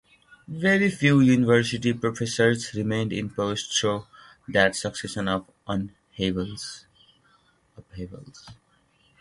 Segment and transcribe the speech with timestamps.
[0.47, 4.07] Very few university professors remained in post through
[4.47, 6.87] that succession of upheavals.